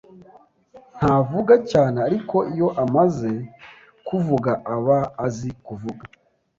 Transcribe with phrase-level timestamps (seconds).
[0.97, 3.31] Ntavuga cyane, ariko iyo amaze
[4.07, 6.03] kuvuga aba azi kuvuga.